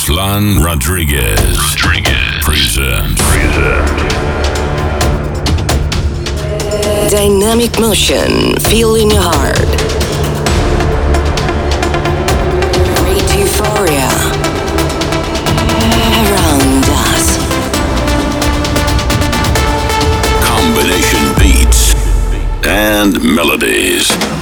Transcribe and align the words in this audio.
Ruslan 0.00 0.64
Rodriguez. 0.64 1.58
Rodriguez. 1.58 2.42
Present. 2.42 3.18
Present. 3.18 3.86
Dynamic 7.10 7.78
motion. 7.78 8.56
Feel 8.60 8.94
in 8.94 9.10
your 9.10 9.20
heart. 9.22 9.58
Great 12.96 13.28
euphoria. 13.38 14.08
Around 16.16 16.84
us. 17.04 17.36
Combination 20.48 21.34
beats 21.38 21.94
and 22.64 23.22
melodies. 23.22 24.39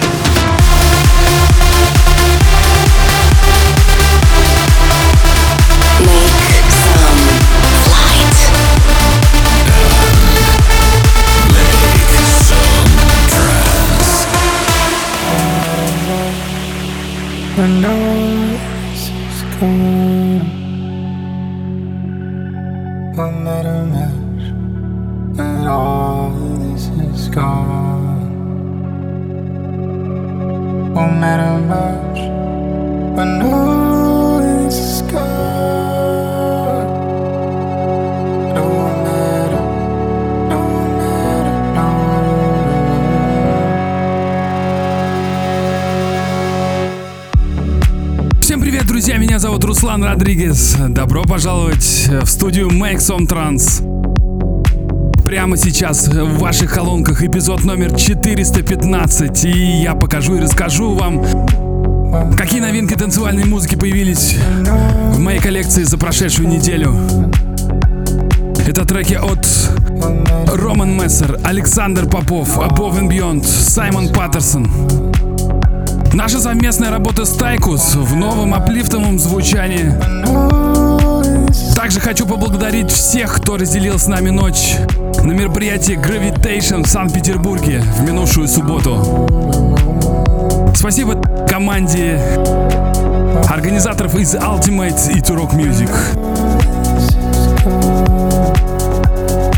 no 17.66 17.97
Родригес. 50.18 50.74
Добро 50.88 51.22
пожаловать 51.22 52.08
в 52.08 52.26
студию 52.26 52.70
Make 52.70 52.96
Some 52.96 53.28
Trans. 53.28 53.84
Прямо 55.22 55.56
сейчас 55.56 56.08
в 56.08 56.38
ваших 56.40 56.74
колонках 56.74 57.22
эпизод 57.22 57.62
номер 57.62 57.94
415. 57.94 59.44
И 59.44 59.82
я 59.82 59.94
покажу 59.94 60.34
и 60.34 60.40
расскажу 60.40 60.94
вам, 60.94 61.24
какие 62.36 62.58
новинки 62.58 62.94
танцевальной 62.94 63.44
музыки 63.44 63.76
появились 63.76 64.34
в 65.12 65.20
моей 65.20 65.38
коллекции 65.38 65.84
за 65.84 65.96
прошедшую 65.98 66.48
неделю. 66.48 66.96
Это 68.66 68.84
треки 68.84 69.14
от 69.14 69.46
Роман 70.52 71.00
Мессер, 71.00 71.38
Александр 71.44 72.06
Попов, 72.06 72.58
Above 72.58 73.02
and 73.02 73.08
Beyond, 73.08 73.46
Саймон 73.46 74.08
Паттерсон. 74.08 75.07
Наша 76.14 76.40
совместная 76.40 76.90
работа 76.90 77.24
с 77.24 77.30
Тайкус 77.32 77.94
в 77.94 78.16
новом 78.16 78.54
аплифтовом 78.54 79.18
звучании. 79.18 79.92
Также 81.74 82.00
хочу 82.00 82.26
поблагодарить 82.26 82.90
всех, 82.90 83.34
кто 83.34 83.56
разделил 83.56 83.98
с 83.98 84.06
нами 84.06 84.30
ночь 84.30 84.76
на 85.22 85.32
мероприятии 85.32 85.94
Gravitation 85.94 86.84
в 86.84 86.88
Санкт-Петербурге 86.88 87.82
в 87.98 88.02
минувшую 88.02 88.48
субботу. 88.48 89.26
Спасибо 90.74 91.20
команде 91.48 92.20
организаторов 93.48 94.14
из 94.16 94.34
Ultimate 94.34 95.12
и 95.12 95.20
Turok 95.20 95.54
Music. 95.54 95.90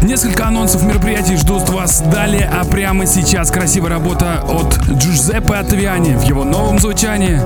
Несколько 0.02 0.46
анонсов 0.46 0.82
мероприятий 0.82 1.36
ждут 1.36 1.68
вас 1.68 2.00
далее, 2.00 2.50
а 2.50 2.64
прямо 2.64 3.04
сейчас 3.06 3.50
красивая 3.50 3.90
работа 3.90 4.42
от 4.48 4.78
Джузеппе 4.88 5.54
Атвиани 5.54 6.14
в 6.14 6.22
его 6.22 6.44
новом 6.44 6.78
звучании 6.78 7.38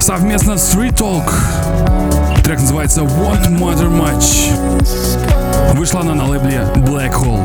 совместно 0.00 0.56
с 0.56 0.74
Street 0.74 0.94
Talk. 0.96 1.30
Трек 2.42 2.60
называется 2.60 3.02
Want 3.02 3.48
Mother 3.48 3.90
Much. 3.90 5.74
Вышла 5.74 6.00
она 6.00 6.14
на 6.14 6.26
лейбле 6.26 6.66
Black 6.76 7.12
Hole. 7.12 7.44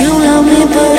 You 0.00 0.08
love 0.08 0.44
me, 0.44 0.64
but 0.66 0.93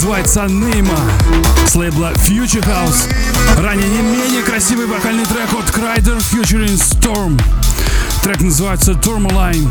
называется 0.00 0.46
Нейма 0.48 0.98
с 1.66 1.74
лейбла 1.74 2.12
Future 2.14 2.64
House. 2.64 3.08
Ранее 3.58 3.88
не 3.88 4.02
менее 4.02 4.42
красивый 4.42 4.86
вокальный 4.86 5.26
трек 5.26 5.52
от 5.52 5.70
Крайдер 5.70 6.16
Futuring 6.16 6.76
Storm. 6.76 7.40
Трек 8.22 8.40
называется 8.40 8.92
Tourmaline. 8.92 9.68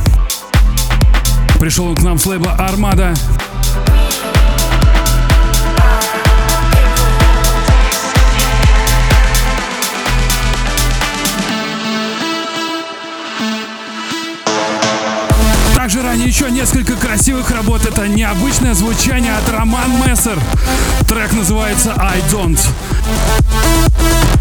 Пришел 1.59 1.87
он 1.87 1.95
к 1.95 2.03
нам 2.03 2.17
с 2.19 2.25
лейбла 2.25 2.55
Armada. 2.59 3.17
Также 15.79 16.01
ранее 16.01 16.27
еще 16.27 16.51
несколько 16.51 16.97
красивых 16.97 17.51
работ. 17.51 17.85
Это 17.85 18.05
необычное 18.05 18.73
звучание 18.73 19.33
от 19.33 19.49
Роман 19.49 19.89
Мессер. 20.05 20.37
Трек 21.07 21.31
называется 21.31 21.95
I 21.97 22.19
Don't. 22.29 22.59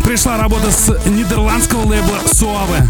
Пришла 0.08 0.38
работа 0.38 0.72
с 0.72 0.88
нидерландского 1.04 1.84
лейбла 1.84 2.16
Suave. 2.24 2.82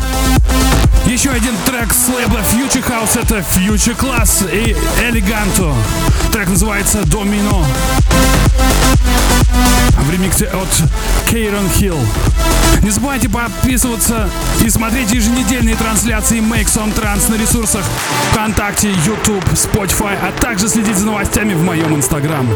Еще 1.05 1.31
один 1.31 1.53
трек 1.67 1.93
с 1.93 2.09
лейбла 2.09 2.39
Future 2.39 2.89
House 2.89 3.21
это 3.21 3.39
Future 3.57 3.99
Class 3.99 4.49
и 4.49 4.77
Eleganto. 5.03 5.75
Трек 6.33 6.49
называется 6.49 7.01
Domino. 7.01 7.65
В 10.01 10.13
ремиксе 10.13 10.47
от 10.47 10.69
Кейрон 11.29 11.69
Хилл. 11.71 11.99
Не 12.83 12.91
забывайте 12.91 13.29
подписываться 13.29 14.31
и 14.65 14.71
смотреть 14.71 15.11
еженедельные 15.11 15.75
трансляции 15.75 16.39
Make 16.39 16.67
Some 16.67 16.95
Trans 16.95 17.29
на 17.33 17.35
ресурсах 17.35 17.85
ВКонтакте, 18.31 18.93
YouTube, 19.05 19.45
Spotify, 19.55 20.17
а 20.23 20.31
также 20.41 20.69
следить 20.69 20.97
за 20.97 21.07
новостями 21.07 21.55
в 21.55 21.65
моем 21.65 21.97
Инстаграм. 21.97 22.47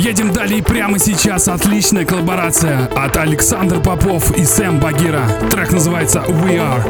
Едем 0.00 0.32
далее 0.32 0.62
прямо 0.62 0.98
сейчас. 0.98 1.46
Отличная 1.46 2.06
коллаборация 2.06 2.86
от 2.86 3.18
Александр 3.18 3.82
Попов 3.82 4.34
и 4.34 4.46
Сэм 4.46 4.80
Багира. 4.80 5.28
Трек 5.50 5.72
называется 5.72 6.20
We 6.20 6.56
Are. 6.56 6.82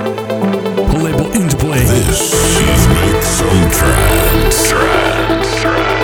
Лейбл 0.96 1.26
Interplay. 1.32 1.82
This 1.82 2.32
is 2.32 2.86
Make 2.88 3.20
Some 3.24 3.68
Trance. 3.72 4.70
Trance. 4.70 5.60
Trance. 5.60 5.99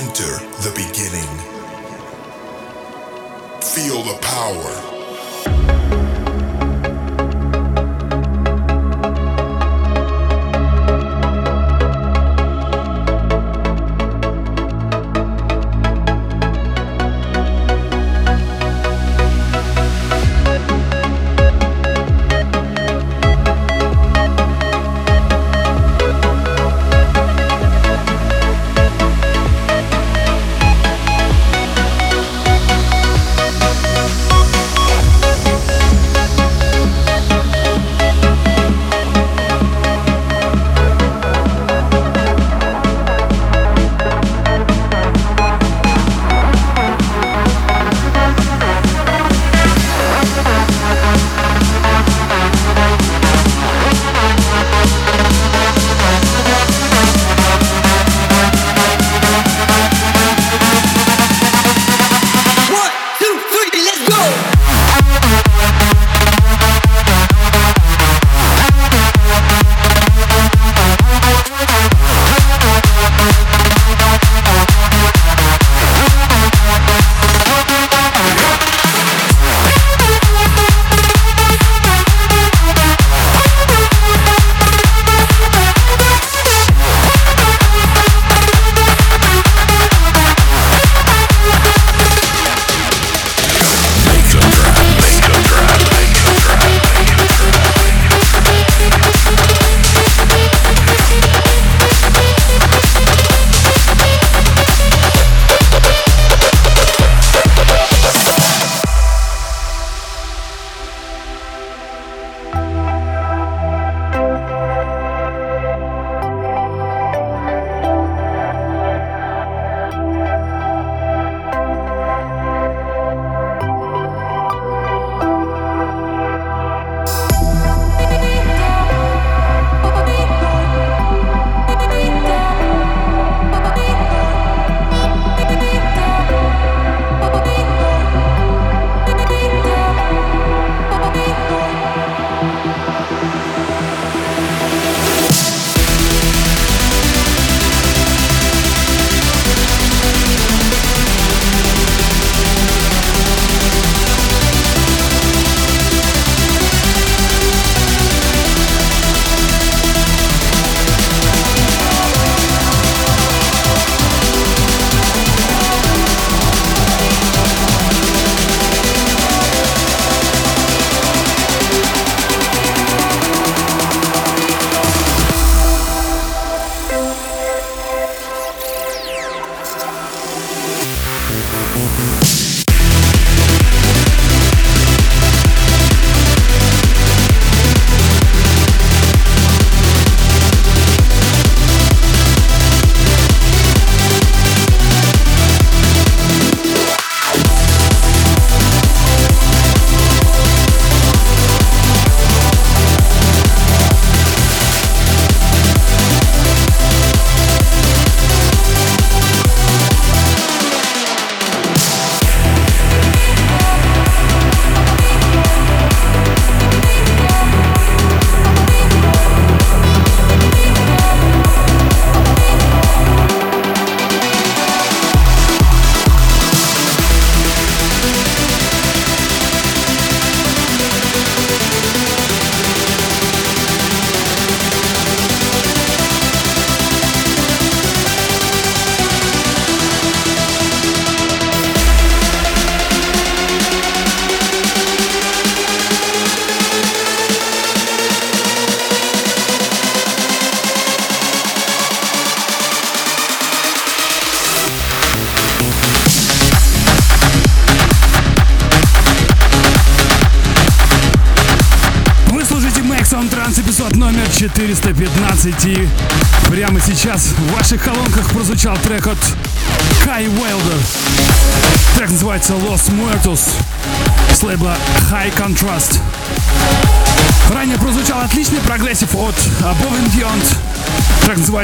Enter 0.00 0.38
the 0.62 0.72
beginning. 0.74 1.28
Feel 3.60 4.02
the 4.02 4.18
power. 4.22 4.99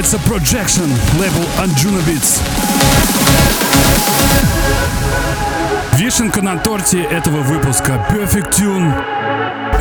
Называется 0.07 0.31
Projection, 0.31 1.19
лейбл 1.19 1.43
Anjuna 1.59 2.01
Beats. 2.07 2.41
Вишенка 5.95 6.43
на 6.43 6.57
торте 6.59 7.03
этого 7.03 7.39
выпуска 7.39 7.95
Perfect 8.09 8.53
Tune. 8.53 8.95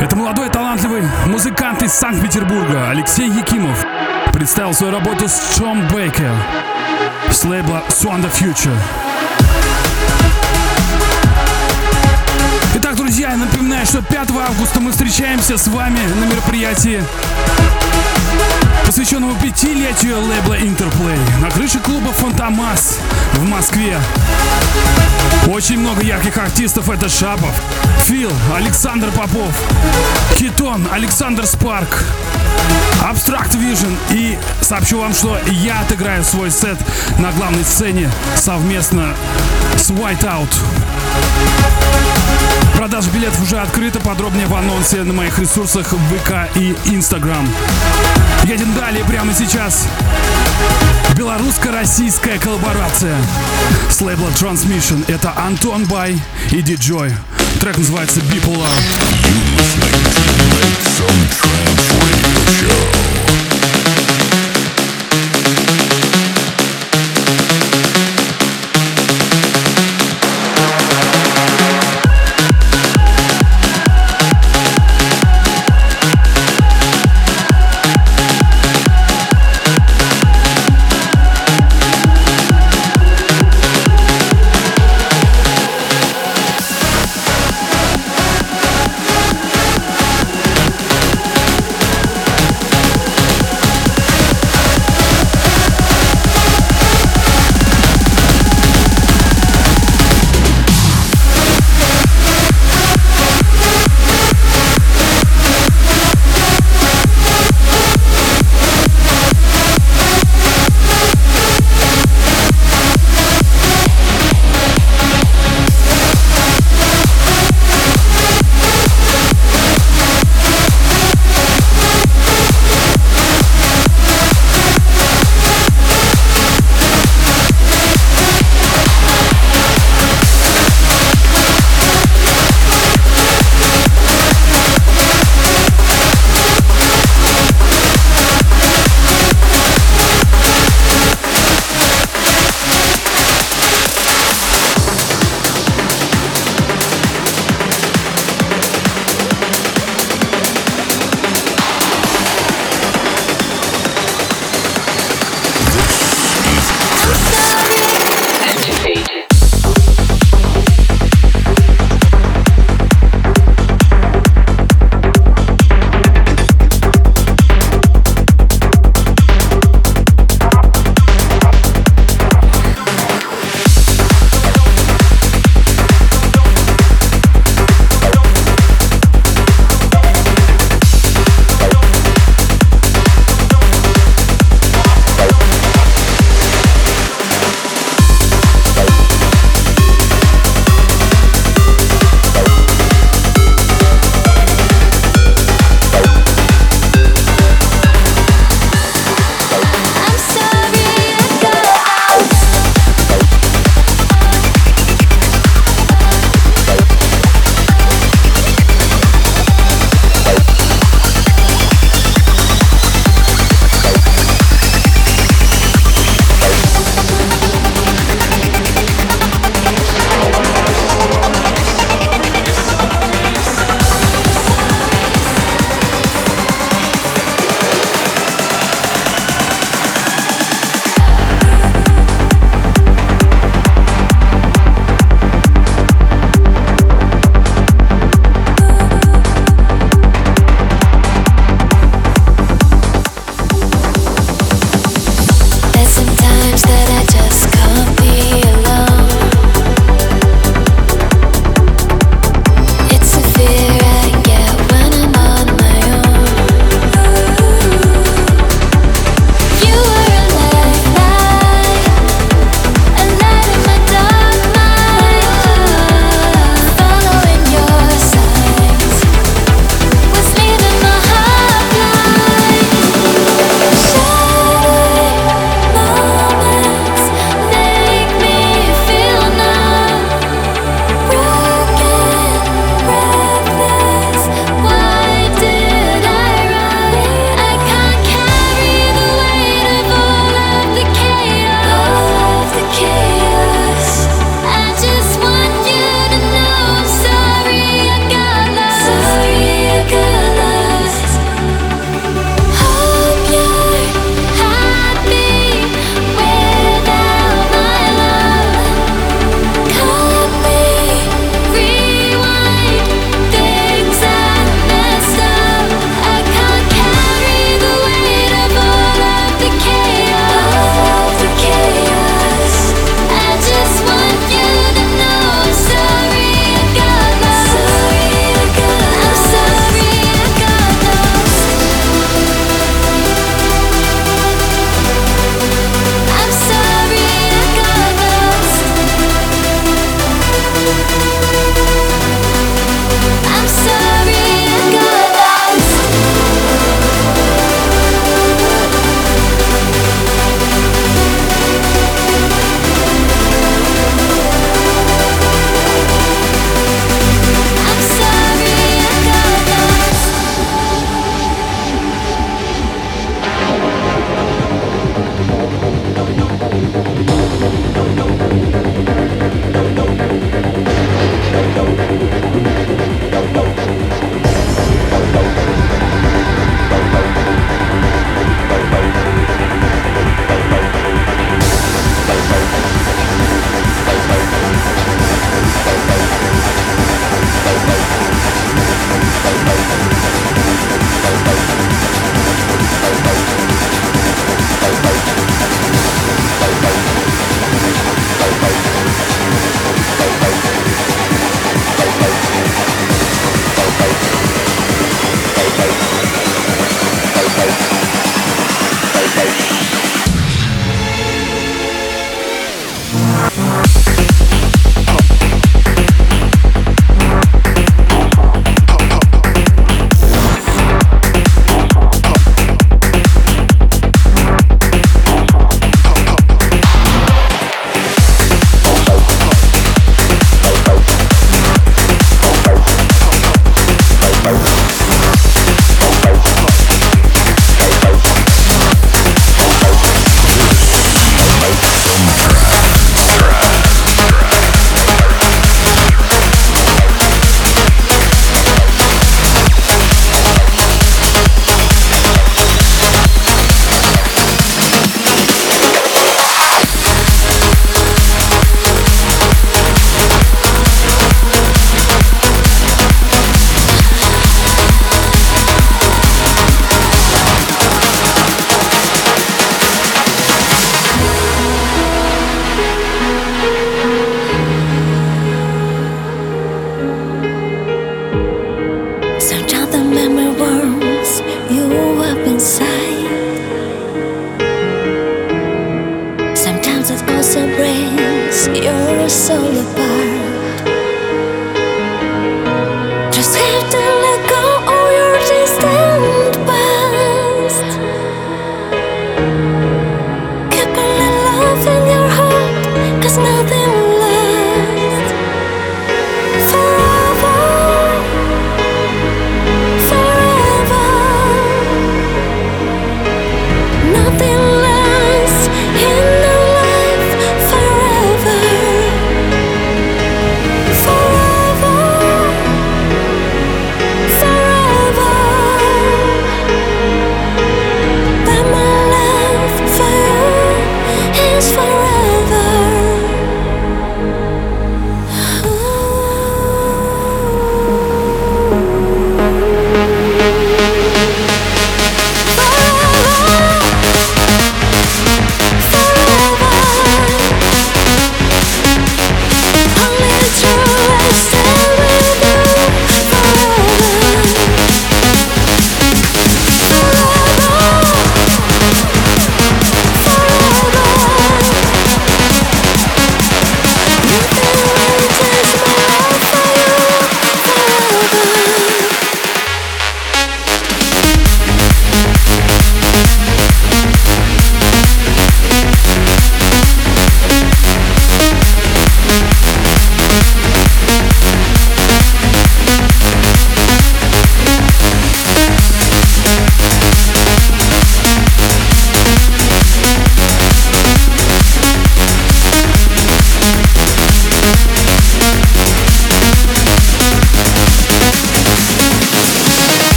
Это 0.00 0.16
молодой 0.16 0.48
талантливый 0.48 1.04
музыкант 1.26 1.84
из 1.84 1.92
Санкт-Петербурга 1.92 2.90
Алексей 2.90 3.28
Якимов 3.28 3.86
представил 4.32 4.74
свою 4.74 4.94
работу 4.94 5.28
с 5.28 5.56
Том 5.56 5.86
Бейкер 5.88 6.34
с 7.30 7.44
лейбла 7.44 7.84
the 7.88 8.32
Future. 8.32 8.76
Итак, 12.74 12.96
друзья, 12.96 13.36
напоминаю, 13.36 13.86
что 13.86 14.02
5 14.02 14.30
августа 14.30 14.80
мы 14.80 14.90
встречаемся 14.90 15.56
с 15.56 15.68
вами 15.68 16.00
на 16.20 16.24
мероприятии 16.24 17.04
посвященному 18.86 19.34
пятилетию 19.40 20.20
лейбла 20.22 20.56
Interplay 20.58 21.18
на 21.40 21.50
крыше 21.50 21.80
клуба 21.80 22.12
Фантомас 22.12 22.98
в 23.32 23.44
Москве. 23.44 23.98
Очень 25.48 25.80
много 25.80 26.02
ярких 26.02 26.38
артистов. 26.38 26.88
Это 26.88 27.08
Шапов, 27.08 27.52
Фил, 28.04 28.30
Александр 28.54 29.10
Попов, 29.10 29.52
Китон, 30.38 30.86
Александр 30.92 31.46
Спарк, 31.46 32.04
Abstract 33.02 33.56
Vision. 33.56 33.92
И 34.10 34.38
сообщу 34.60 35.00
вам, 35.00 35.12
что 35.12 35.36
я 35.50 35.80
отыграю 35.80 36.22
свой 36.22 36.52
сет 36.52 36.78
на 37.18 37.32
главной 37.32 37.64
сцене 37.64 38.08
совместно 38.36 39.14
с 39.76 39.90
Whiteout. 39.90 40.48
Продажа 42.76 43.10
билетов 43.10 43.42
уже 43.42 43.58
открыта. 43.58 44.00
Подробнее 44.00 44.46
в 44.46 44.54
анонсе 44.54 45.02
на 45.02 45.12
моих 45.12 45.38
ресурсах 45.38 45.86
ВК 45.86 46.48
и 46.56 46.74
Инстаграм. 46.86 47.48
Едем 48.44 48.72
далее 48.74 49.04
прямо 49.04 49.32
сейчас. 49.32 49.86
Белорусско-российская 51.16 52.38
коллаборация 52.38 53.16
с 53.90 54.00
лейбла 54.00 54.28
Transmission. 54.40 55.04
Это 55.08 55.32
Антон 55.36 55.84
Бай 55.86 56.20
и 56.50 56.62
Диджой. 56.62 57.12
Трек 57.60 57.78
называется 57.78 58.20
Bipolar. 58.20 58.68
You 59.24 59.34
listening 59.56 59.92
to 60.52 60.66
Some 60.96 61.22
Trance 61.40 61.86
Radio. 62.02 63.15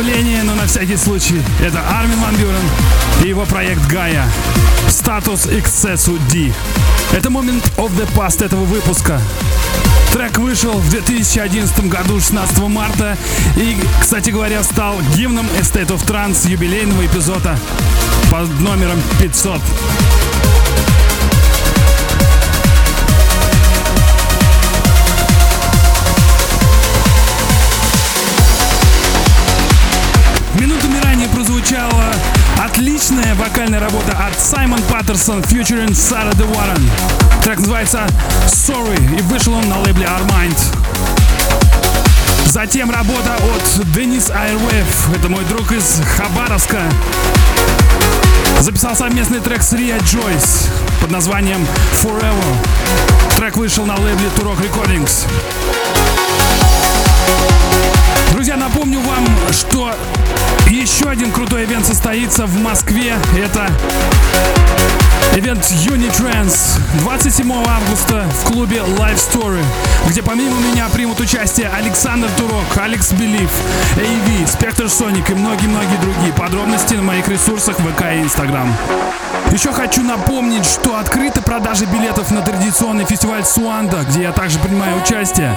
Представлении, 0.00 0.40
но 0.42 0.54
на 0.54 0.66
всякий 0.66 0.96
случай 0.96 1.42
это 1.60 1.80
Армин 1.98 2.18
Ван 2.20 2.34
Бюрен 2.36 2.62
и 3.22 3.28
его 3.28 3.44
проект 3.44 3.86
Гая. 3.86 4.24
Статус 4.88 5.46
Excessu 5.46 6.18
D. 6.30 6.52
Это 7.12 7.28
момент 7.28 7.64
of 7.76 7.90
the 7.96 8.08
past 8.14 8.44
этого 8.44 8.64
выпуска. 8.64 9.20
Трек 10.12 10.38
вышел 10.38 10.72
в 10.72 10.90
2011 10.90 11.88
году, 11.88 12.18
16 12.18 12.58
марта, 12.68 13.16
и, 13.56 13.76
кстати 14.00 14.30
говоря, 14.30 14.62
стал 14.62 14.96
гимном 15.14 15.46
Estate 15.60 15.88
of 15.88 16.06
Trance 16.06 16.48
юбилейного 16.48 17.04
эпизода 17.04 17.58
под 18.30 18.48
номером 18.60 19.00
500. 19.20 19.60
Отличная 32.80 33.34
вокальная 33.34 33.78
работа 33.78 34.16
от 34.26 34.40
Саймон 34.40 34.80
Паттерсон 34.84 35.40
featuring 35.40 35.94
Сара 35.94 36.32
Де 36.32 36.44
Уоррен. 36.44 36.90
Трек 37.44 37.58
называется 37.58 38.06
Sorry 38.46 39.18
и 39.18 39.20
вышел 39.24 39.52
он 39.52 39.68
на 39.68 39.80
лейбле 39.80 40.06
Armind. 40.06 40.58
Затем 42.46 42.90
работа 42.90 43.34
от 43.36 43.92
Денис 43.92 44.30
Airwave, 44.30 45.14
это 45.14 45.28
мой 45.28 45.44
друг 45.44 45.70
из 45.72 46.00
Хабаровска. 46.16 46.80
Записал 48.60 48.96
совместный 48.96 49.40
трек 49.40 49.62
с 49.62 49.74
Риа 49.74 49.98
Джойс 49.98 50.68
под 51.02 51.10
названием 51.10 51.66
Forever. 52.02 52.56
Трек 53.36 53.58
вышел 53.58 53.84
на 53.84 53.96
лейбле 53.96 54.28
Turok 54.38 54.58
Recordings. 54.58 55.26
Друзья, 58.40 58.56
напомню 58.56 58.98
вам, 59.00 59.26
что 59.52 59.94
еще 60.70 61.10
один 61.10 61.30
крутой 61.30 61.66
ивент 61.66 61.84
состоится 61.84 62.46
в 62.46 62.56
Москве. 62.62 63.14
Это 63.36 63.70
ивент 65.36 65.60
Unitrans 65.60 66.78
27 67.00 67.52
августа 67.52 68.24
в 68.42 68.50
клубе 68.50 68.78
Live 68.78 69.16
Story, 69.16 69.62
где 70.08 70.22
помимо 70.22 70.58
меня 70.58 70.88
примут 70.88 71.20
участие 71.20 71.68
Александр 71.68 72.30
Турок, 72.38 72.64
Алекс 72.78 73.12
Белив, 73.12 73.50
AV, 73.96 74.46
Spectre 74.46 74.86
Sonic 74.86 75.30
и 75.30 75.34
многие-многие 75.34 75.98
другие. 75.98 76.32
Подробности 76.32 76.94
на 76.94 77.02
моих 77.02 77.28
ресурсах 77.28 77.76
ВК 77.76 78.04
и 78.14 78.22
Инстаграм. 78.22 78.74
Еще 79.52 79.72
хочу 79.72 80.02
напомнить, 80.02 80.64
что 80.64 80.96
открыты 80.96 81.42
продажи 81.42 81.84
билетов 81.86 82.30
на 82.30 82.40
традиционный 82.40 83.04
фестиваль 83.04 83.44
Суанда, 83.44 84.04
где 84.08 84.22
я 84.22 84.32
также 84.32 84.58
принимаю 84.60 85.02
участие. 85.02 85.56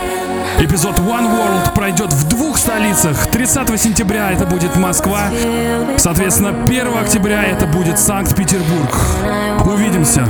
Эпизод 0.60 0.98
One 1.00 1.32
World 1.32 1.74
пройдет 1.76 2.12
в 2.12 2.28
двух 2.28 2.58
столицах. 2.58 3.28
30 3.28 3.80
сентября 3.80 4.32
это 4.32 4.46
будет 4.46 4.76
Москва, 4.76 5.30
соответственно 5.98 6.50
1 6.66 6.98
октября 6.98 7.44
это 7.44 7.68
будет 7.68 8.00
Санкт-Петербург. 8.00 8.96
Увидимся. 9.64 10.28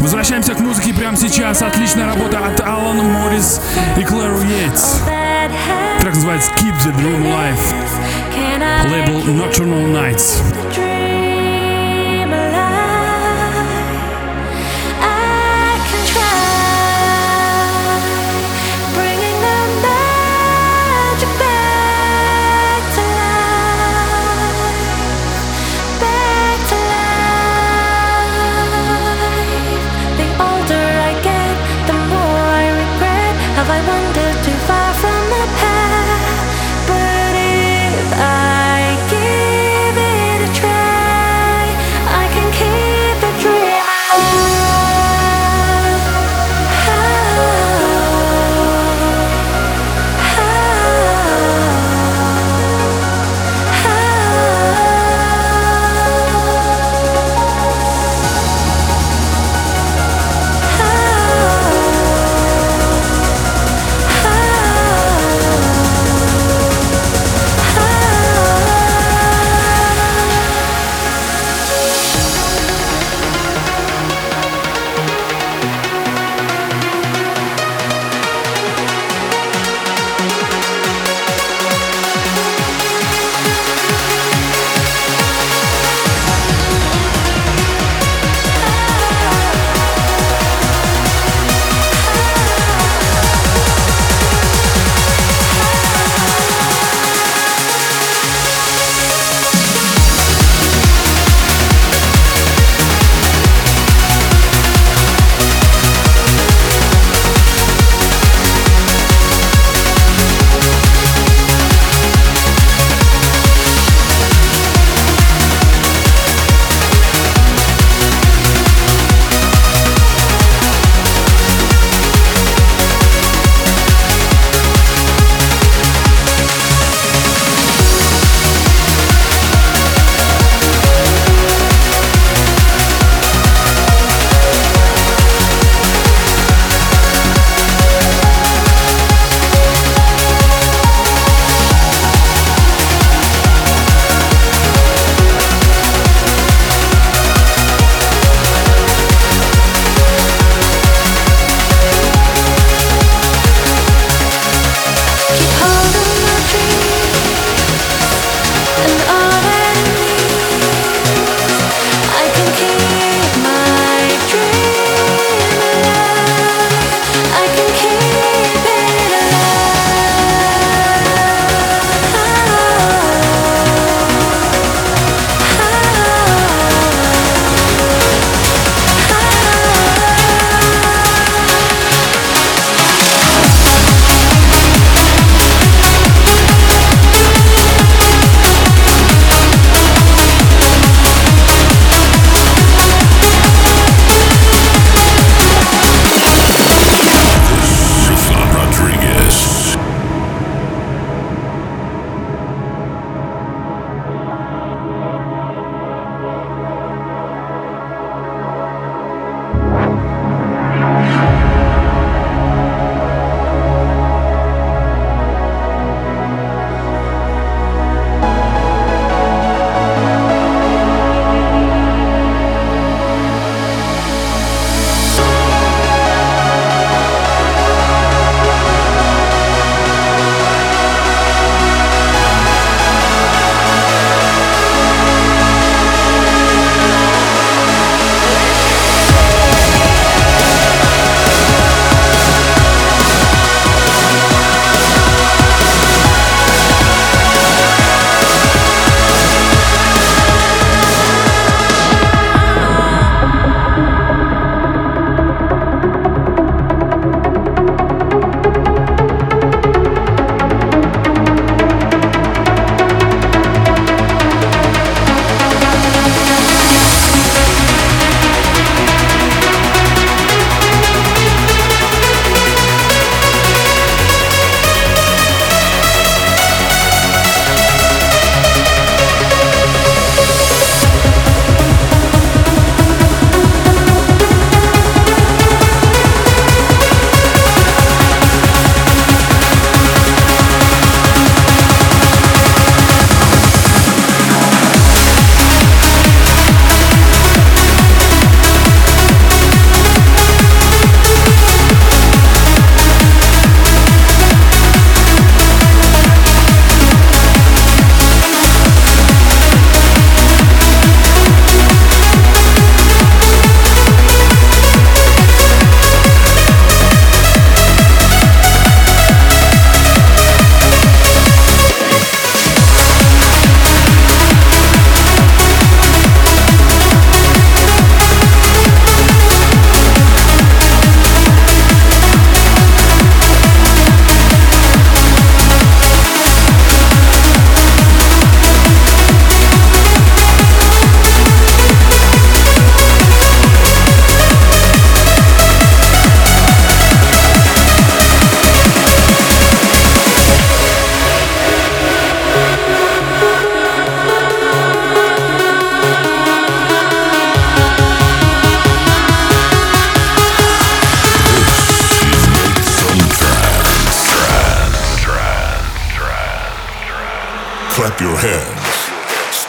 Возвращаемся 0.00 0.54
к 0.54 0.60
музыке 0.60 0.94
прямо 0.94 1.16
сейчас. 1.16 1.62
Отличная 1.62 2.06
работа 2.06 2.38
от 2.38 2.60
Алана 2.60 3.02
Моррис 3.02 3.60
и 3.98 4.02
Клэру 4.02 4.40
Йейтс. 4.40 4.96
Трек 6.00 6.14
называется 6.14 6.50
Keep 6.56 6.74
the 6.84 6.96
Dream 6.96 7.22
Alive. 7.22 8.90
Лейбл 8.90 9.20
Nocturnal 9.30 9.92
Nights. 9.92 10.91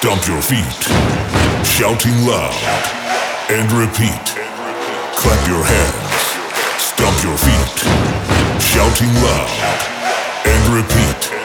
Stomp 0.03 0.27
your 0.27 0.41
feet, 0.41 0.83
shouting 1.65 2.11
loud, 2.27 2.51
and 3.49 3.71
repeat. 3.71 4.35
Clap 5.15 5.47
your 5.47 5.63
hands, 5.63 6.23
stomp 6.77 7.23
your 7.23 7.37
feet, 7.37 8.61
shouting 8.61 9.13
loud, 9.23 9.49
and 10.45 10.73
repeat. 10.75 11.42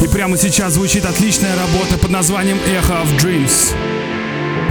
И 0.00 0.06
прямо 0.06 0.36
сейчас 0.36 0.74
звучит 0.74 1.04
отличная 1.04 1.56
работа 1.56 1.98
под 1.98 2.10
названием 2.10 2.56
Echo 2.58 3.02
of 3.02 3.18
Dreams. 3.18 3.74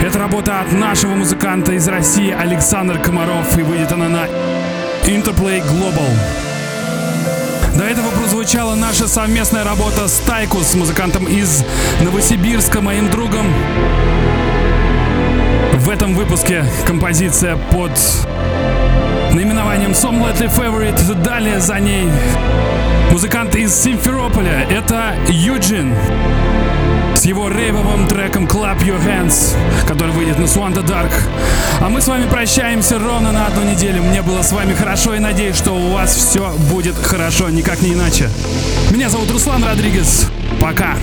Это 0.02 0.18
работа 0.18 0.60
от 0.60 0.72
нашего 0.72 1.14
музыканта 1.14 1.72
из 1.72 1.86
России 1.86 2.30
Александр 2.30 2.98
Комаров. 2.98 3.58
И 3.58 3.62
выйдет 3.62 3.92
она 3.92 4.08
на 4.08 4.26
Interplay 5.04 5.62
Global. 5.62 6.08
До 7.76 7.84
этого 7.84 8.10
прозвучала 8.10 8.74
наша 8.74 9.06
совместная 9.06 9.64
работа 9.64 10.08
с 10.08 10.18
Тайку, 10.20 10.60
с 10.60 10.74
музыкантом 10.74 11.26
из 11.26 11.62
Новосибирска, 12.02 12.80
моим 12.80 13.10
другом. 13.10 13.46
В 15.74 15.90
этом 15.90 16.14
выпуске 16.14 16.64
композиция 16.86 17.56
под 17.70 17.92
наименованием 19.32 19.90
Some 19.90 20.20
Lately 20.20 20.50
Favorite. 20.50 21.22
Далее 21.22 21.60
за 21.60 21.78
ней 21.80 22.08
музыкант 23.10 23.54
из 23.56 23.74
Симферополя. 23.74 24.66
Это 24.70 25.16
Юджин 25.28 25.94
с 27.14 27.24
его 27.24 27.48
рейвовым 27.48 28.06
треком 28.06 28.46
Clap 28.46 28.78
Your 28.80 29.00
Hands, 29.04 29.56
который 29.86 30.12
выйдет 30.12 30.38
на 30.38 30.44
the 30.44 30.86
Dark. 30.86 31.10
А 31.80 31.88
мы 31.88 32.00
с 32.00 32.06
вами 32.06 32.28
прощаемся 32.28 32.98
ровно 32.98 33.32
на 33.32 33.46
одну 33.46 33.62
неделю. 33.64 34.02
Мне 34.02 34.22
было 34.22 34.42
с 34.42 34.52
вами 34.52 34.74
хорошо 34.74 35.14
и 35.14 35.18
надеюсь, 35.18 35.56
что 35.56 35.72
у 35.72 35.92
вас 35.92 36.14
все 36.14 36.52
будет 36.70 36.96
хорошо, 36.96 37.48
никак 37.50 37.82
не 37.82 37.94
иначе. 37.94 38.30
Меня 38.90 39.08
зовут 39.08 39.30
Руслан 39.30 39.64
Родригес. 39.64 40.30
Пока. 40.60 40.96